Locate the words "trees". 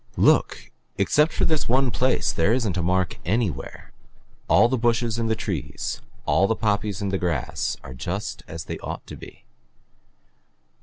5.35-6.01